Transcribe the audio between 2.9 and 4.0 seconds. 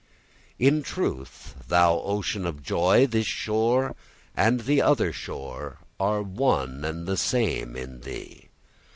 this shore